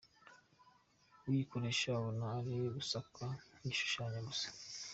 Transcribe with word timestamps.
Uyikoresha 1.27 1.85
abona 1.97 2.25
uri 2.47 2.53
gusakwa 2.77 3.25
nk’igishushanyo 3.57 4.19
gusa. 4.29 4.47